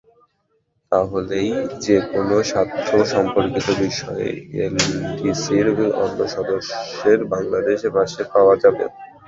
তাহলেই 0.91 1.49
যেকোনো 1.83 2.35
স্বার্থসম্পর্কিত 2.49 3.67
বিষয়ে 3.81 4.27
এলডিসির 4.61 5.67
অন্য 6.01 6.19
সদস্যদের 6.35 7.19
বাংলাদেশের 7.33 7.91
পাশে 7.97 8.21
পাওয়া 8.33 8.55
যাবে। 8.63 8.83